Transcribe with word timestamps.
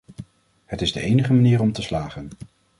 Het 0.65 0.81
is 0.81 0.93
de 0.93 1.01
enige 1.01 1.33
manier 1.33 1.61
om 1.61 1.71
te 1.71 1.81
slagen. 1.81 2.29